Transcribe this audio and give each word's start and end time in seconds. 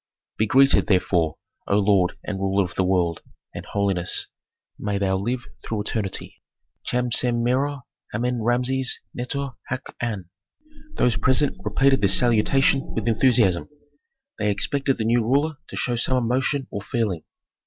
"Be 0.37 0.47
greeted, 0.47 0.87
therefore, 0.87 1.37
O 1.67 1.77
lord 1.77 2.17
and 2.23 2.39
ruler 2.39 2.63
of 2.65 2.73
the 2.73 2.83
world, 2.83 3.21
and, 3.53 3.63
holiness, 3.63 4.25
may 4.79 4.97
thou 4.97 5.15
live 5.15 5.45
through 5.63 5.81
eternity 5.83 6.41
Cham 6.83 7.11
Sem 7.11 7.43
Merer 7.43 7.83
Amen 8.11 8.41
Rameses 8.41 8.99
Neter 9.13 9.49
haq 9.67 9.95
an." 9.99 10.27
Those 10.95 11.17
present 11.17 11.55
repeated 11.63 12.01
this 12.01 12.17
salutation 12.17 12.81
with 12.95 13.07
enthusiasm. 13.07 13.69
They 14.39 14.49
expected 14.49 14.97
the 14.97 15.05
new 15.05 15.21
ruler 15.21 15.57
to 15.67 15.75
show 15.75 15.95
some 15.95 16.17
emotion 16.17 16.65
or 16.71 16.81
feeling. 16.81 17.21